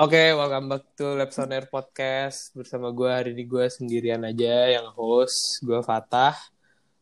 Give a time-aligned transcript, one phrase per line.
[0.00, 4.96] Oke, welcome back to Labs Air Podcast bersama gue hari ini gue sendirian aja yang
[4.96, 6.32] host, gue Fatah.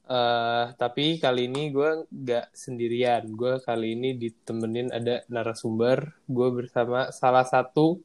[0.02, 6.10] Eh, tapi kali ini gue nggak sendirian, gue kali ini ditemenin ada narasumber.
[6.26, 8.02] Gue bersama salah satu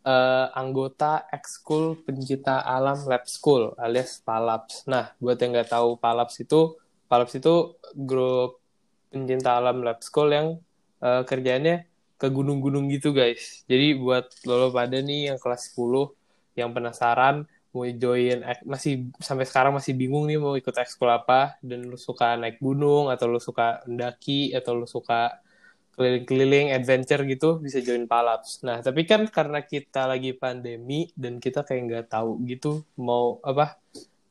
[0.00, 4.88] eh, anggota ekskul pencinta alam Lab School alias Palaps.
[4.88, 8.64] Nah, buat yang nggak tahu Palaps itu, Palaps itu grup
[9.12, 10.56] pencinta alam Lab School yang
[11.04, 11.91] eh, kerjanya
[12.22, 13.66] ke gunung-gunung gitu guys.
[13.66, 16.14] Jadi buat lo, pada nih yang kelas 10
[16.54, 21.88] yang penasaran mau join masih sampai sekarang masih bingung nih mau ikut ekskul apa dan
[21.88, 25.40] lu suka naik gunung atau lu suka mendaki atau lu suka
[25.96, 28.60] keliling-keliling adventure gitu bisa join Palaps.
[28.64, 33.80] Nah, tapi kan karena kita lagi pandemi dan kita kayak nggak tahu gitu mau apa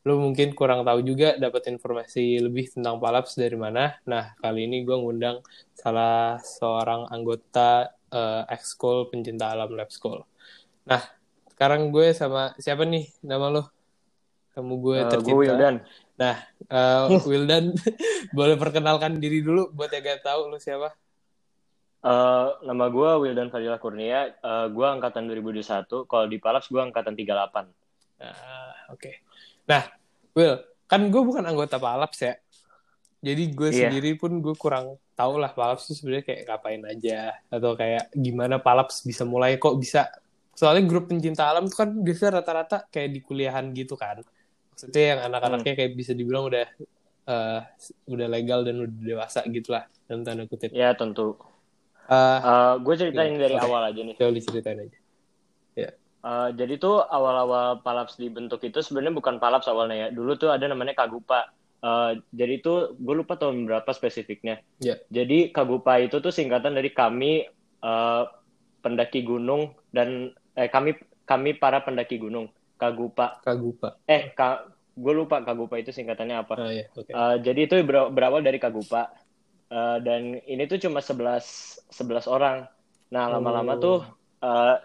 [0.01, 3.93] lu mungkin kurang tahu juga dapat informasi lebih tentang Palaps dari mana.
[4.09, 5.45] Nah, kali ini gue ngundang
[5.77, 10.25] salah seorang anggota uh, ekskul pencinta alam lab school.
[10.89, 11.05] Nah,
[11.53, 13.63] sekarang gue sama siapa nih nama lo?
[14.57, 15.37] Kamu gue uh, tercinta.
[15.37, 15.75] Gue Wildan.
[16.17, 16.35] Nah,
[16.73, 17.77] uh, Wildan
[18.37, 20.97] boleh perkenalkan diri dulu buat yang gak tahu lo siapa?
[22.01, 24.33] Uh, nama gue Wildan Fadila Kurnia.
[24.41, 26.09] Uh, gue angkatan 2021.
[26.09, 27.21] Kalau di Palaps gue angkatan 38.
[27.21, 27.69] Uh, Oke.
[28.97, 29.15] Okay.
[29.67, 29.83] Nah,
[30.31, 30.55] Will,
[30.87, 32.33] kan gue bukan anggota Palaps ya.
[33.21, 33.85] Jadi gue yeah.
[33.85, 38.57] sendiri pun gue kurang tahu lah Palaps itu sebenarnya kayak ngapain aja atau kayak gimana
[38.57, 40.09] Palaps bisa mulai kok bisa
[40.57, 44.19] soalnya grup pencinta alam itu kan biasa rata-rata kayak di kuliahan gitu kan
[44.73, 45.79] maksudnya yang anak-anaknya hmm.
[45.79, 46.67] kayak bisa dibilang udah
[47.29, 47.59] uh,
[48.09, 51.37] udah legal dan udah dewasa gitu lah dalam tanda kutip ya tentu
[52.09, 53.65] uh, uh, gue ceritain ya, dari okay.
[53.65, 54.97] awal aja nih coba diceritain aja
[56.21, 60.07] Uh, jadi tuh awal-awal Palaps dibentuk itu sebenarnya bukan Palaps awalnya ya.
[60.13, 61.49] Dulu tuh ada namanya Kagupa.
[61.81, 64.61] Uh, jadi tuh gue lupa tahun berapa spesifiknya.
[64.77, 65.01] Yeah.
[65.09, 67.49] Jadi Kagupa itu tuh singkatan dari kami
[67.81, 68.29] uh,
[68.85, 70.93] pendaki gunung dan eh kami
[71.25, 72.53] kami para pendaki gunung.
[72.77, 73.41] Kagupa.
[73.41, 73.97] Kagupa.
[74.05, 76.53] Eh ka, gue lupa Kagupa itu singkatannya apa.
[76.61, 76.85] Oh, yeah.
[76.93, 77.13] okay.
[77.17, 79.09] uh, jadi itu berawal dari Kagupa.
[79.71, 82.69] Uh, dan ini tuh cuma 11 11 orang.
[83.09, 83.79] Nah, lama-lama oh.
[83.81, 83.97] tuh
[84.45, 84.75] uh,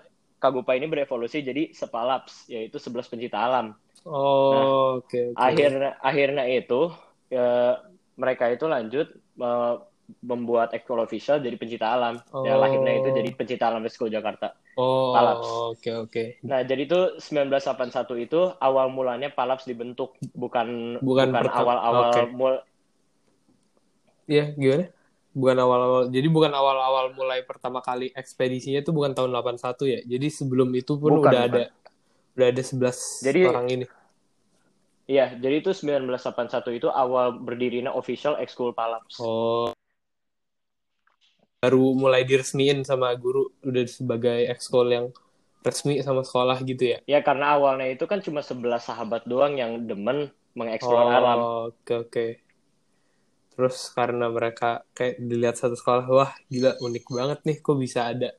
[0.47, 3.75] Kagupa ini berevolusi jadi sepalaps yaitu sebelas pencinta alam.
[4.07, 4.65] Oh, nah,
[5.03, 5.11] oke.
[5.11, 5.43] Okay, okay.
[5.43, 6.95] Akhir akhirnya itu
[7.27, 7.83] ya,
[8.15, 9.11] mereka itu lanjut
[9.43, 9.83] uh,
[10.23, 12.23] membuat ekskul official jadi pencinta alam.
[12.23, 12.45] Ya, oh.
[12.47, 14.55] Ya lahirnya itu jadi pencinta alam School Jakarta.
[14.79, 15.49] Oh, Palaps.
[15.49, 16.11] Oke, okay, oke.
[16.13, 16.27] Okay.
[16.47, 22.31] Nah, jadi itu 1981 itu awal mulanya Palaps dibentuk, bukan bukan, bukan awal-awal okay.
[22.31, 22.55] mul
[24.27, 24.91] Iya, gimana?
[25.37, 30.01] Bukan awal-awal jadi bukan awal-awal mulai pertama kali ekspedisinya itu bukan tahun 81 ya?
[30.17, 31.53] Jadi sebelum itu pun bukan, udah bukan.
[31.53, 31.63] ada
[32.37, 33.87] udah ada 11 jadi, orang ini.
[35.07, 39.21] Iya jadi itu 1981 itu awal berdirinya official ekskul Palaps.
[39.21, 39.77] Oh.
[41.61, 45.13] Baru mulai diresmiin sama guru udah sebagai ekskul yang
[45.61, 46.99] resmi sama sekolah gitu ya?
[47.05, 51.39] Ya karena awalnya itu kan cuma 11 sahabat doang yang demen mengeksplor oh, alam.
[51.39, 51.45] oke
[51.85, 52.09] okay, oke.
[52.09, 52.46] okay
[53.57, 58.37] terus karena mereka kayak dilihat satu sekolah wah gila unik banget nih kok bisa ada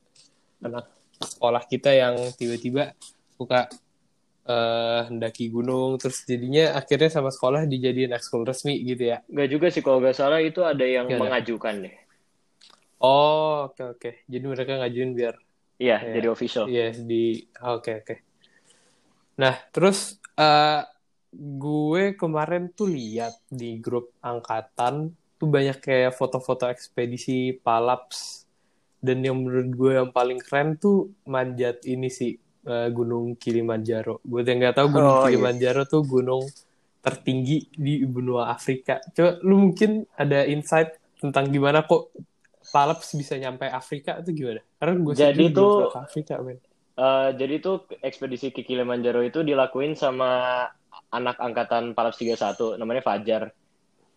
[0.61, 0.85] anak
[1.17, 2.93] sekolah kita yang tiba-tiba
[3.33, 3.65] suka
[4.47, 5.99] uh, mendaki gunung.
[6.01, 9.21] Terus jadinya akhirnya sama sekolah dijadiin ekskul resmi gitu ya.
[9.27, 11.95] Gak juga sih kalau gak salah itu ada yang Gak mengajukan deh.
[12.97, 13.99] Oh oke okay, oke.
[14.01, 14.13] Okay.
[14.25, 15.35] jadi mereka ngajuin biar
[15.77, 16.65] iya ya, jadi official.
[16.65, 18.05] Iya di oke okay, oke.
[18.09, 18.17] Okay.
[19.37, 20.81] nah terus uh,
[21.37, 28.49] gue kemarin tuh lihat di grup angkatan tuh banyak kayak foto-foto ekspedisi Palaps
[28.97, 32.33] dan yang menurut gue yang paling keren tuh manjat ini sih
[32.65, 34.25] uh, Gunung Kilimanjaro.
[34.25, 35.25] Gue yang nggak tahu Gunung oh, iya.
[35.29, 35.91] Kilimanjaro iya.
[35.93, 36.43] tuh gunung
[37.05, 38.97] tertinggi di benua Afrika.
[39.13, 42.09] Coba lu mungkin ada insight tentang gimana kok
[42.67, 44.59] Palaps bisa nyampe Afrika itu gimana?
[44.81, 46.59] Karena gue jadi tuh Afrika, men.
[46.97, 50.65] Uh, jadi tuh ekspedisi ke Kilimanjaro itu dilakuin sama
[51.11, 53.51] anak angkatan Palaps 31 namanya Fajar.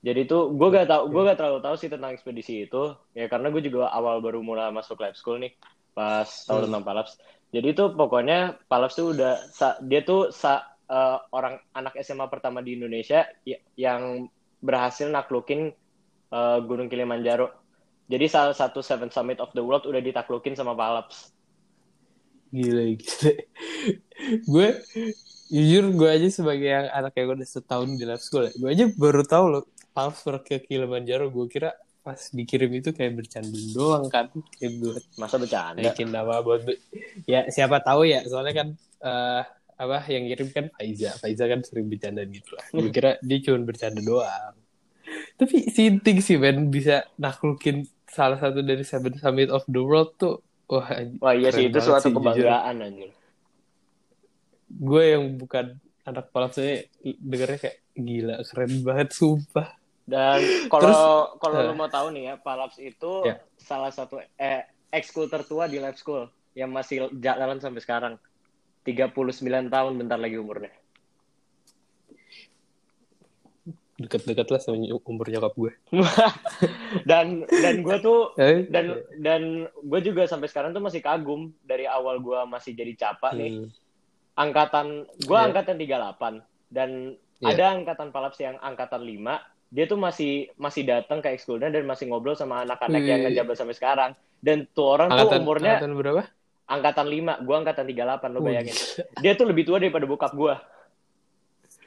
[0.01, 3.53] Jadi itu gue gak tau, gue gak terlalu tahu sih tentang ekspedisi itu ya karena
[3.53, 5.53] gue juga awal baru mulai masuk lab school nih
[5.93, 6.67] pas tahu hmm.
[6.71, 7.13] tentang Palaps.
[7.51, 9.37] Jadi itu pokoknya Palaps tuh udah
[9.85, 13.27] dia tuh sa, uh, orang anak SMA pertama di Indonesia
[13.77, 14.31] yang
[14.63, 15.75] berhasil naklukin
[16.33, 17.53] uh, Gunung Kilimanjaro.
[18.11, 21.31] Jadi salah satu Seven Summit of the World udah ditaklukin sama Palaps.
[22.51, 23.33] Gila, gila.
[24.51, 24.69] gue
[25.51, 28.85] jujur gue aja sebagai yang anak yang udah setahun di lab school ya, gue aja
[28.95, 34.33] baru tahu loh transfer ke Kilimanjaro gue kira pas dikirim itu kayak bercanda doang kan
[34.57, 35.85] kayak buat masa bercanda?
[35.85, 36.65] bikin nama buat
[37.29, 38.69] ya siapa tahu ya soalnya kan
[39.05, 39.43] uh,
[39.81, 42.65] apa yang kirim kan Faiza Faiza kan sering bercanda gitu lah.
[42.69, 44.53] Gue kira dia cuma bercanda doang.
[45.41, 50.45] Tapi sinting sih Ben bisa naklukin salah satu dari Seven Summit of the World tuh
[50.69, 50.85] wah,
[51.25, 53.11] wah iya sih itu suatu kebanggaan anjir.
[54.71, 55.75] Gue yang bukan
[56.07, 59.69] anak palap saya dengarnya kayak gila keren banget sumpah.
[60.11, 63.39] Dan kalau kalau uh, lo mau tahu nih ya, Palaps itu yeah.
[63.61, 66.27] salah satu eh ekskul tertua di lab school
[66.59, 68.15] yang masih jalan sampai sekarang.
[68.81, 69.13] 39
[69.69, 70.73] tahun bentar lagi umurnya.
[74.01, 75.73] Deket-deket lah sama umur nyokap gue.
[77.11, 81.85] dan dan gue tuh eh, dan dan gue juga sampai sekarang tuh masih kagum dari
[81.85, 83.69] awal gue masih jadi capa hmm.
[84.41, 85.49] Angkatan gue yeah.
[85.53, 86.91] angkatan 38 dan
[87.45, 87.53] yeah.
[87.53, 89.21] ada angkatan palaps yang angkatan 5
[89.71, 93.77] dia tuh masih masih datang ke ekskulnya dan masih ngobrol sama anak-anak yang ngejabat sampai
[93.79, 94.11] sekarang
[94.43, 96.23] dan tuh orang angkatan, tuh umurnya angkatan berapa?
[96.71, 98.77] angkatan 5, gue angkatan 38 lo bayangin.
[99.19, 100.55] Dia tuh lebih tua daripada bokap gue.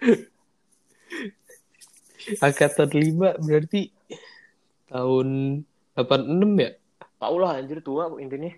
[2.45, 3.91] angkatan 5 berarti
[4.91, 5.27] tahun
[5.95, 6.71] 86 ya?
[7.19, 8.51] Tau lah anjir tua intinya.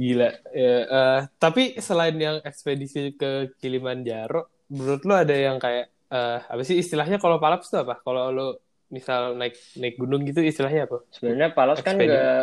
[0.00, 0.30] Gila.
[0.52, 6.62] Ya, uh, tapi selain yang ekspedisi ke Kilimanjaro, menurut lo ada yang kayak uh, apa
[6.66, 7.98] sih istilahnya kalau palaps itu apa?
[8.02, 8.46] Kalau lo
[8.90, 11.06] misal naik naik gunung gitu istilahnya apa?
[11.14, 12.42] Sebenarnya Palas kan nggak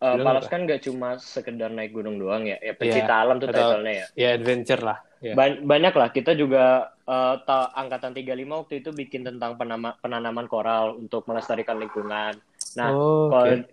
[0.00, 3.48] uh, Palas kan nggak cuma sekedar naik gunung doang ya, ya pencipta yeah, alam tuh
[3.50, 4.06] title-nya ya.
[4.14, 4.98] Ya adventure lah.
[5.20, 5.36] Yeah.
[5.36, 7.36] Ba banyak lah kita juga uh,
[7.76, 12.38] angkatan 35 waktu itu bikin tentang penama penanaman koral untuk melestarikan lingkungan.
[12.78, 13.26] Nah, oh,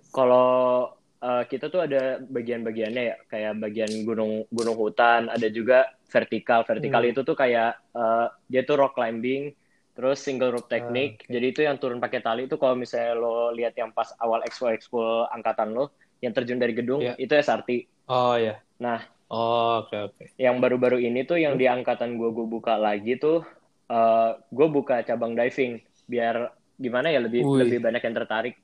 [0.10, 0.90] kalau
[1.22, 6.64] uh, kita tuh ada bagian-bagiannya ya, kayak bagian gunung gunung hutan, ada juga vertikal.
[6.64, 7.12] Vertikal hmm.
[7.16, 9.54] itu tuh kayak uh, dia tuh rock climbing
[9.98, 11.26] Terus single rope technique.
[11.26, 11.34] Uh, okay.
[11.34, 14.70] Jadi itu yang turun pakai tali itu kalau misalnya lo lihat yang pas awal expo
[14.70, 17.18] expo angkatan lo yang terjun dari gedung yeah.
[17.18, 17.90] itu SRT.
[18.06, 18.54] Oh ya.
[18.54, 18.58] Yeah.
[18.78, 19.02] Nah.
[19.34, 20.14] Oh oke okay, oke.
[20.22, 20.28] Okay.
[20.38, 23.42] Yang baru-baru ini tuh yang di angkatan gue gue buka lagi tuh
[23.90, 27.66] uh, eh, gue buka cabang diving biar gimana ya lebih Ui.
[27.66, 28.56] lebih banyak yang tertarik.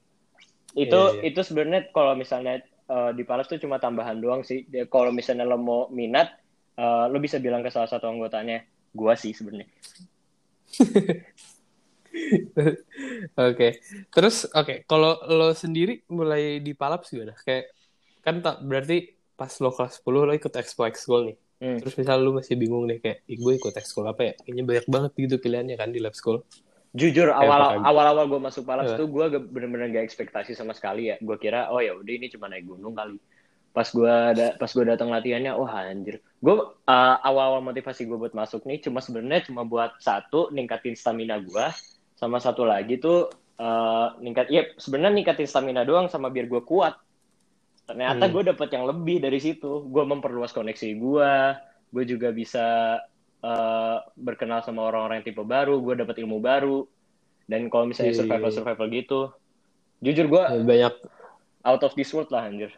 [0.73, 1.29] Itu yeah, yeah.
[1.29, 4.65] itu sebenarnya kalau misalnya uh, di Palas tuh cuma tambahan doang sih.
[4.89, 6.33] Kalau misalnya lo mau minat,
[6.77, 8.65] uh, lo bisa bilang ke salah satu anggotanya.
[8.93, 9.69] Gua sih sebenarnya.
[12.13, 12.53] Oke,
[13.33, 13.71] okay.
[14.13, 14.77] terus oke, okay.
[14.85, 17.33] kalau lo sendiri mulai di Palaps gimana?
[17.41, 17.73] Kayak
[18.21, 21.37] kan tak berarti pas lo kelas 10 lo ikut expo ekskul nih.
[21.57, 21.77] Hmm.
[21.81, 24.33] Terus misal lo masih bingung nih kayak, gue ikut ekskul apa ya?
[24.45, 26.45] Kayaknya banyak banget gitu pilihannya kan di lab school.
[26.93, 28.99] Jujur awal awal awal gue masuk Palaps yeah.
[29.01, 31.17] tuh gue bener-bener gak ekspektasi sama sekali ya.
[31.17, 33.17] Gue kira oh ya udah ini cuma naik gunung kali
[33.73, 36.55] pas gue ada pas gue datang latihannya wah anjir gue
[36.85, 41.65] uh, awal-awal motivasi gue buat masuk nih cuma sebenarnya cuma buat satu ningkatin stamina gue
[42.13, 46.93] sama satu lagi tuh uh, ningkat ya sebenarnya ningkatin stamina doang sama biar gue kuat
[47.89, 48.31] ternyata hmm.
[48.37, 51.31] gue dapet yang lebih dari situ gue memperluas koneksi gue
[51.97, 53.01] gue juga bisa
[53.43, 56.87] uh, berkenal sama orang-orang yang tipe baru gue dapet ilmu baru.
[57.43, 59.21] Dan kalau misalnya survival survival gitu
[60.03, 60.95] jujur gue banyak.
[61.63, 62.75] out of this world lah anjir.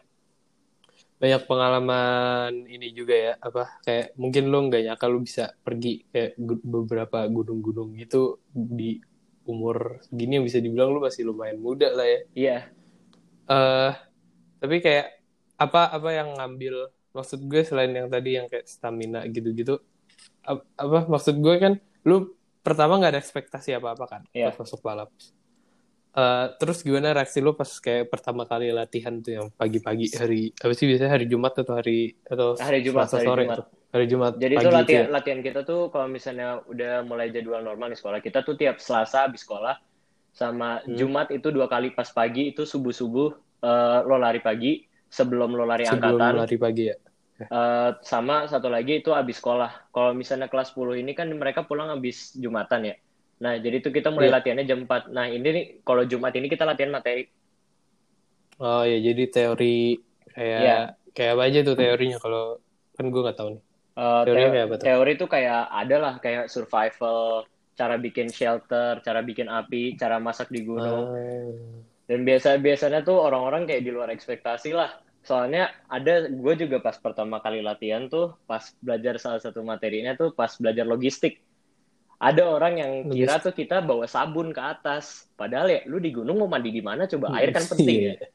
[1.18, 6.38] Banyak pengalaman ini juga ya apa kayak mungkin lo nggak nyangka lo bisa pergi kayak
[6.62, 9.02] beberapa gunung-gunung gitu di
[9.42, 12.10] umur segini yang bisa dibilang lo masih lumayan muda lah ya.
[12.14, 12.22] Iya.
[12.38, 12.62] Yeah.
[13.50, 13.90] uh,
[14.62, 15.18] tapi kayak
[15.58, 19.82] apa apa yang ngambil maksud gue selain yang tadi yang kayak stamina gitu-gitu
[20.54, 21.74] apa maksud gue kan
[22.06, 24.50] lu pertama nggak ada ekspektasi apa apa kan yeah.
[24.50, 25.10] pas masuk balap
[26.16, 30.72] Uh, terus gimana reaksi lo pas kayak pertama kali latihan tuh yang pagi-pagi hari apa
[30.72, 33.58] sih biasanya hari Jumat atau hari atau hari Jumat hari sore Jumat.
[33.92, 35.12] hari Jumat jadi itu latihan ya?
[35.12, 39.28] latihan kita tuh kalau misalnya udah mulai jadwal normal di sekolah kita tuh tiap Selasa
[39.28, 39.76] habis sekolah
[40.32, 40.96] sama hmm.
[40.96, 43.28] Jumat itu dua kali pas pagi itu subuh subuh
[43.60, 46.96] uh, lo lari pagi sebelum lo lari sebelum angkatan lari pagi ya
[47.36, 49.92] Uh, sama satu lagi itu habis sekolah.
[49.92, 52.96] Kalau misalnya kelas 10 ini kan mereka pulang habis Jumatan ya.
[53.36, 54.36] Nah, jadi itu kita mulai yeah.
[54.40, 55.12] latihannya jam 4.
[55.12, 57.28] Nah, ini nih kalau Jumat ini kita latihan materi.
[58.56, 60.00] Oh ya, jadi teori
[60.32, 60.84] kayak yeah.
[61.12, 62.56] kayak apa aja tuh teorinya kalau
[62.96, 63.62] kan gue nggak tahu nih.
[63.96, 64.84] Uh, Teorinya kayak apa tuh?
[64.84, 70.52] Teori itu kayak ada lah kayak survival, cara bikin shelter, cara bikin api, cara masak
[70.52, 71.04] di gunung.
[71.16, 71.80] Uh.
[72.04, 74.92] Dan biasa biasanya tuh orang-orang kayak di luar ekspektasi lah.
[75.26, 80.30] Soalnya ada gue juga pas pertama kali latihan tuh pas belajar salah satu materinya tuh
[80.30, 81.42] pas belajar logistik.
[82.22, 85.26] Ada orang yang kira tuh kita bawa sabun ke atas.
[85.34, 87.10] Padahal ya lu di gunung mau mandi di mana?
[87.10, 88.14] Coba air kan penting iya.
[88.14, 88.28] ya.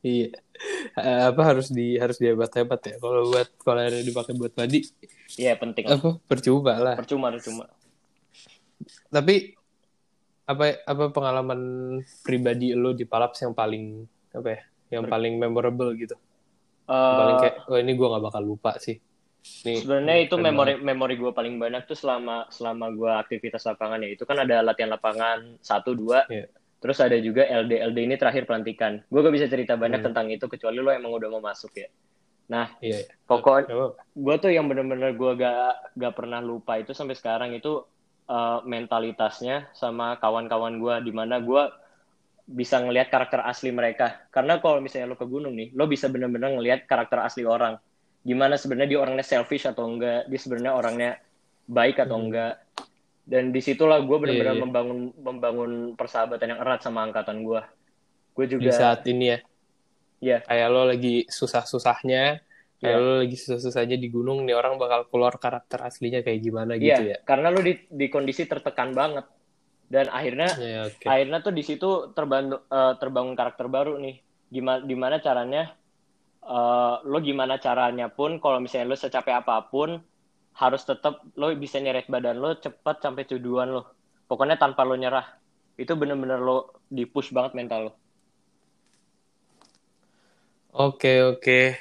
[0.00, 0.28] Iya.
[1.32, 2.94] Apa harus di harus dihebat-hebat ya?
[3.00, 4.84] Kalau buat kalau air dipakai buat mandi
[5.40, 6.94] iya penting apa percuma lah.
[7.00, 7.64] Percuma percuma.
[9.08, 9.56] Tapi
[10.44, 11.60] apa apa pengalaman
[12.20, 14.04] pribadi lo di Palaps yang paling
[14.36, 14.60] apa ya
[14.90, 16.18] yang paling memorable gitu
[16.90, 18.98] uh, paling kayak oh ini gue nggak bakal lupa sih
[19.40, 20.84] Sebenarnya itu memori banget.
[20.84, 24.92] memori gue paling banyak tuh selama selama gue aktivitas lapangan ya itu kan ada latihan
[24.92, 26.28] lapangan satu dua.
[26.28, 26.52] Yeah.
[26.80, 27.72] Terus ada juga LD.
[27.92, 29.00] LD ini terakhir pelantikan.
[29.08, 30.06] Gue gak bisa cerita banyak hmm.
[30.12, 31.88] tentang itu kecuali lo emang udah mau masuk ya.
[32.50, 33.14] Nah, iya, iya.
[33.30, 33.70] pokok
[34.10, 37.86] gue tuh yang bener-bener gue gak gak pernah lupa itu sampai sekarang itu
[38.26, 41.62] uh, mentalitasnya sama kawan-kawan gue di mana gue
[42.50, 44.26] bisa ngelihat karakter asli mereka.
[44.34, 47.78] Karena kalau misalnya lo ke gunung nih, lo bisa bener-bener ngelihat karakter asli orang.
[48.26, 51.10] Gimana sebenarnya dia orangnya selfish atau enggak, dia sebenarnya orangnya
[51.70, 52.26] baik atau hmm.
[52.26, 52.54] enggak
[53.30, 54.64] dan di situlah gue benar-benar yeah, yeah.
[54.66, 57.62] membangun membangun persahabatan yang erat sama angkatan gue
[58.34, 59.40] gue juga di saat ini ya ya
[60.18, 60.40] yeah.
[60.42, 62.42] kayak lo lagi susah-susahnya
[62.82, 62.98] kayak yeah.
[62.98, 67.02] lo lagi susah-susahnya di gunung nih orang bakal keluar karakter aslinya kayak gimana yeah, gitu
[67.14, 69.30] ya karena lo di di kondisi tertekan banget
[69.90, 71.10] dan akhirnya yeah, okay.
[71.10, 74.22] akhirnya tuh di situ terbangun uh, terbangun karakter baru nih.
[74.50, 75.74] Gimana gimana caranya
[76.46, 79.98] uh, lo gimana caranya pun kalau misalnya lo secapek apa pun
[80.54, 83.82] harus tetap lo bisa nyeret badan lo cepat sampai tujuan lo.
[84.30, 85.26] Pokoknya tanpa lo nyerah.
[85.74, 87.92] Itu bener-bener lo di push banget mental lo.
[90.70, 91.74] Oke oke.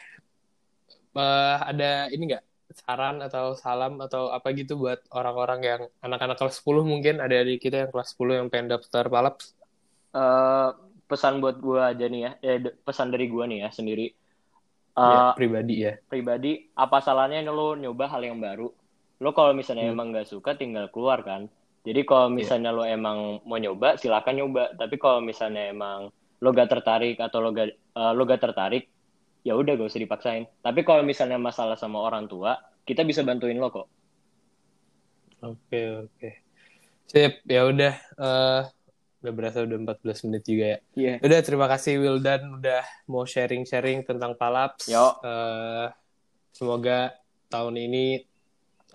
[1.14, 2.49] Uh, ada ini nggak
[2.84, 7.60] saran atau salam atau apa gitu buat orang-orang yang anak-anak kelas 10 mungkin ada di
[7.60, 9.54] kita yang kelas 10 yang pengen daftar palaps
[10.16, 10.74] uh,
[11.10, 14.08] pesan buat gue aja nih ya eh, pesan dari gue nih ya sendiri
[15.00, 15.94] Uh, ya, pribadi ya.
[16.12, 18.68] Pribadi, apa salahnya lo nyoba hal yang baru?
[19.24, 19.96] Lo kalau misalnya hmm.
[19.96, 21.48] emang nggak suka, tinggal keluar kan.
[21.88, 22.36] Jadi kalau iya.
[22.36, 22.78] misalnya yeah.
[22.78, 23.18] lo emang
[23.48, 24.76] mau nyoba, silakan nyoba.
[24.76, 28.92] Tapi kalau misalnya emang lo gak tertarik atau lo gak, uh, lo gak tertarik,
[29.48, 30.44] ya udah gak usah dipaksain.
[30.60, 33.88] Tapi kalau misalnya masalah sama orang tua, kita bisa bantuin lo kok.
[35.40, 36.10] Oke okay, oke.
[36.20, 36.34] Okay.
[37.10, 37.96] Sip, ya udah.
[38.20, 38.62] Uh,
[39.20, 40.80] udah berasa udah 14 menit juga ya.
[40.96, 41.08] Iya.
[41.10, 41.18] Yeah.
[41.28, 44.88] Udah terima kasih Wildan udah mau sharing-sharing tentang Palaps.
[44.88, 45.20] Yo.
[45.20, 45.92] Uh,
[46.56, 47.16] semoga
[47.52, 48.24] tahun ini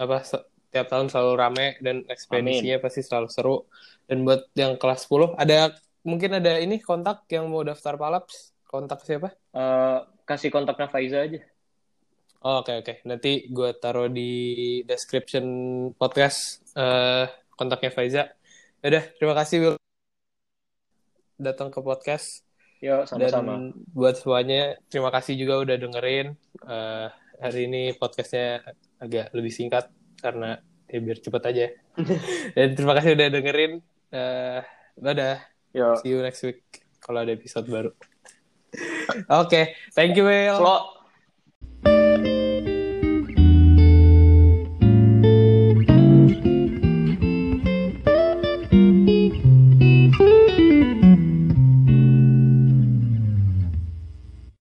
[0.00, 0.24] apa
[0.72, 2.84] tiap tahun selalu rame dan ekspedisinya Amin.
[2.84, 3.56] pasti selalu seru.
[4.08, 8.56] Dan buat yang kelas 10 ada mungkin ada ini kontak yang mau daftar Palaps.
[8.64, 9.32] Kontak siapa?
[9.52, 11.40] Uh, kasih kontaknya Faiza aja.
[12.44, 12.96] Oke oh, oke, okay, okay.
[13.08, 15.48] nanti gue taruh di description
[15.96, 17.24] podcast uh,
[17.56, 18.36] kontaknya Faiza.
[18.84, 19.76] Udah, terima kasih Will
[21.40, 22.44] datang ke podcast.
[22.84, 23.56] Yo, sama-sama.
[23.56, 26.36] Dan buat semuanya, terima kasih juga udah dengerin.
[26.60, 27.08] Uh,
[27.40, 28.60] hari ini podcastnya
[29.00, 29.88] agak lebih singkat
[30.20, 31.66] karena ya biar cepet aja.
[32.60, 33.72] Dan terima kasih udah dengerin.
[34.12, 34.60] Uh,
[35.00, 35.40] dadah.
[35.72, 35.96] Yo.
[36.04, 36.60] See you next week
[37.00, 37.88] kalau ada episode baru.
[38.68, 39.64] Oke, okay.
[39.96, 40.60] thank you Will.
[40.60, 40.93] Slow.